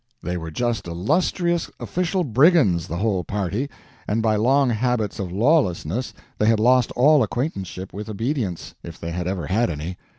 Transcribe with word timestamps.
They 0.23 0.35
were 0.35 0.49
just 0.49 0.87
illustrious 0.87 1.69
official 1.79 2.23
brigands, 2.23 2.87
the 2.87 2.95
whole 2.97 3.23
party; 3.23 3.69
and 4.07 4.23
by 4.23 4.35
long 4.35 4.71
habits 4.71 5.19
of 5.19 5.31
lawlessness 5.31 6.11
they 6.39 6.47
had 6.47 6.59
lost 6.59 6.91
all 6.93 7.21
acquaintanceship 7.21 7.93
with 7.93 8.09
obedience, 8.09 8.73
if 8.81 8.99
they 8.99 9.11
had 9.11 9.27
ever 9.27 9.45
had 9.45 9.69
any. 9.69 9.97